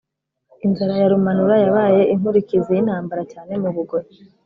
[0.65, 4.09] inzara ya Rumanura yabaye inkurikizi y'intambara cyane mu Bugoyi